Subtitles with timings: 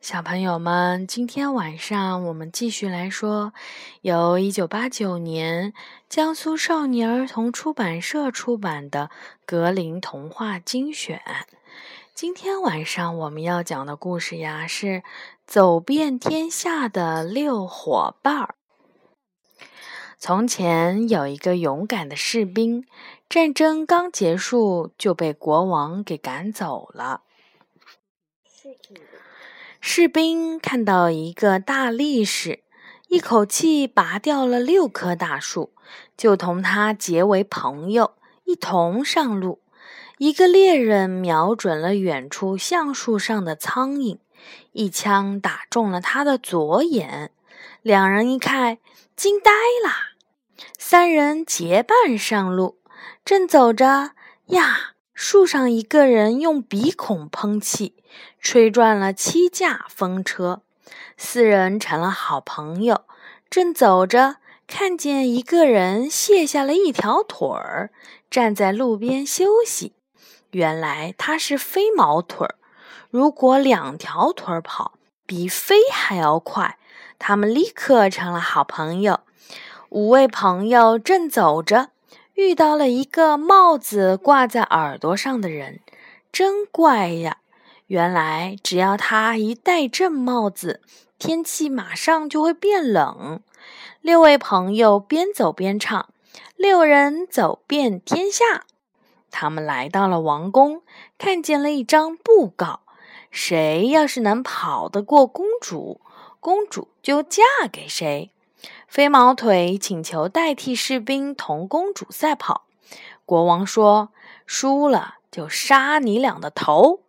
[0.00, 3.52] 小朋友们，今天晚上我们继续来说
[4.00, 5.74] 由一九八九年
[6.08, 9.10] 江苏少年儿童出版社出版的
[9.44, 11.20] 《格林童话精选》。
[12.14, 15.02] 今天晚上我们要讲的故事呀，是
[15.44, 18.54] 走遍天下的六伙伴儿。
[20.16, 22.86] 从前有一个勇敢的士兵，
[23.28, 27.22] 战争刚结束就被国王给赶走了。
[29.80, 32.60] 士兵看到一个大力士，
[33.08, 35.72] 一口气拔掉了六棵大树，
[36.16, 38.14] 就同他结为朋友，
[38.44, 39.60] 一同上路。
[40.18, 44.18] 一个猎人瞄准了远处橡树上的苍蝇，
[44.72, 47.30] 一枪打中了他的左眼。
[47.82, 48.78] 两人一看，
[49.14, 49.52] 惊呆
[49.84, 49.92] 了。
[50.76, 52.80] 三人结伴上路，
[53.24, 54.10] 正走着
[54.46, 57.92] 呀，树上一个人用鼻孔喷气，
[58.40, 60.62] 吹转了七架风车。
[61.16, 63.00] 四人成了好朋友。
[63.50, 64.36] 正走着，
[64.68, 67.90] 看见一个人卸下了一条腿儿，
[68.30, 69.92] 站在路边休息。
[70.52, 72.54] 原来他是飞毛腿儿，
[73.10, 74.92] 如果两条腿儿跑，
[75.26, 76.78] 比飞还要快。
[77.18, 79.18] 他们立刻成了好朋友。
[79.88, 81.88] 五位朋友正走着，
[82.38, 85.80] 遇到了一个帽子挂在耳朵上的人，
[86.30, 87.38] 真怪呀！
[87.88, 90.80] 原来只要他一戴正帽子，
[91.18, 93.40] 天气马上就会变冷。
[94.00, 96.10] 六位朋友边走边唱
[96.54, 98.66] ：“六人走遍天下。”
[99.32, 100.82] 他们来到了王宫，
[101.18, 102.82] 看见了一张布告：
[103.32, 106.00] 谁要是能跑得过公主，
[106.38, 107.42] 公主就嫁
[107.72, 108.30] 给谁。
[108.86, 112.64] 飞毛腿请求代替士兵同公主赛跑。
[113.24, 114.10] 国王说
[114.46, 117.00] ：“输了就杀你俩的头。”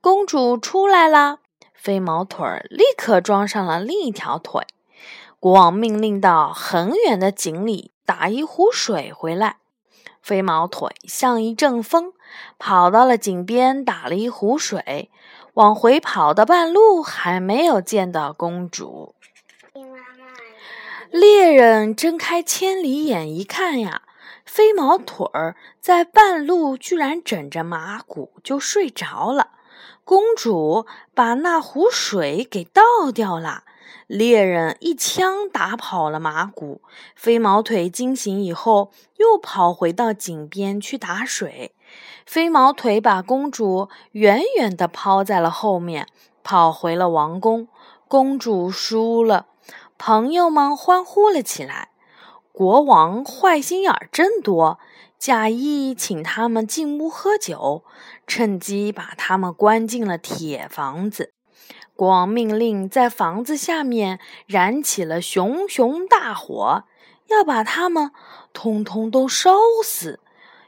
[0.00, 1.38] 公主出来了，
[1.72, 4.66] 飞毛腿儿立刻装上了另一条腿。
[5.38, 9.56] 国王命令到很远的井里打一壶水回来。
[10.20, 12.12] 飞毛腿像一阵风，
[12.58, 15.10] 跑到了井边，打了一壶水。
[15.54, 19.14] 往回跑的半路，还没有见到公主。
[21.14, 24.02] 猎人睁开千里眼一看呀，
[24.44, 29.50] 飞毛腿儿在半路居然枕着马骨就睡着了。
[30.02, 33.62] 公主把那壶水给倒掉了。
[34.08, 36.80] 猎人一枪打跑了马骨，
[37.14, 41.76] 飞毛腿惊醒以后，又跑回到井边去打水。
[42.26, 46.08] 飞毛腿把公主远远地抛在了后面，
[46.42, 47.68] 跑回了王宫。
[48.08, 49.46] 公主输了，
[49.98, 51.90] 朋友们欢呼了起来。
[52.52, 54.78] 国王坏心眼儿真多，
[55.18, 57.82] 假意请他们进屋喝酒，
[58.26, 61.32] 趁机把他们关进了铁房子。
[61.96, 66.84] 国王命令在房子下面燃起了熊熊大火，
[67.28, 68.10] 要把他们
[68.52, 69.52] 通通都烧
[69.84, 70.20] 死。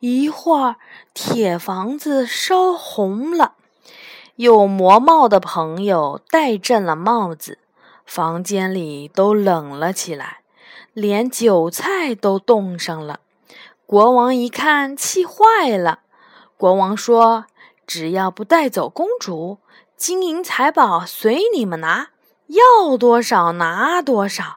[0.00, 0.76] 一会儿，
[1.12, 3.54] 铁房子烧红了，
[4.36, 7.58] 有磨帽的朋友戴正了帽子，
[8.08, 10.38] 房间里都冷了起来，
[10.94, 13.20] 连韭菜都冻上了。
[13.84, 16.00] 国王一看，气坏了。
[16.56, 17.44] 国王说
[17.86, 19.58] ：“只要不带走公主。”
[19.94, 22.08] 金银财宝随你们拿，
[22.46, 24.56] 要多少拿多少。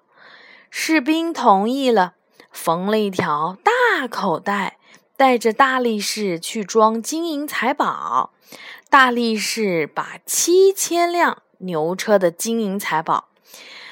[0.69, 2.13] 士兵同意了，
[2.51, 4.77] 缝了一条大口袋，
[5.17, 8.31] 带着大力士去装金银财宝。
[8.89, 13.29] 大力士把七千辆牛车的金银财宝，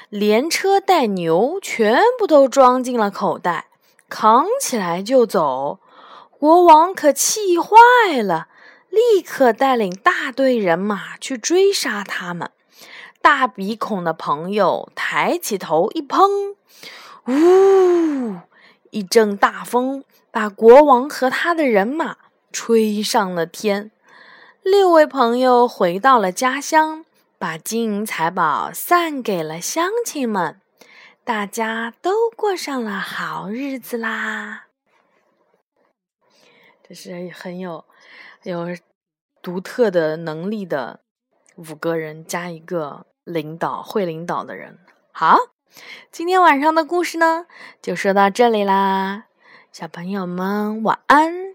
[0.08, 3.66] 连车带牛，全部都装进了口袋，
[4.08, 5.78] 扛起来就走。
[6.38, 8.48] 国王可气坏了。
[8.90, 12.50] 立刻带领大队人马去追杀他们。
[13.22, 16.28] 大鼻孔的朋友抬起头一喷，
[17.28, 18.38] 呜！
[18.90, 22.16] 一阵大风把国王和他的人马
[22.50, 23.92] 吹上了天。
[24.64, 27.04] 六位朋友回到了家乡，
[27.40, 30.60] 把金银财宝散给了乡亲们，
[31.24, 34.66] 大家都过上了好日子啦。
[36.86, 37.86] 这是很有。
[38.42, 38.76] 有
[39.40, 41.00] 独特的能力的
[41.54, 44.78] 五个人加一个领导会领导的人。
[45.10, 45.38] 好，
[46.12, 47.46] 今天晚上的故事呢，
[47.80, 49.28] 就说到这里啦，
[49.72, 51.49] 小朋友们晚安。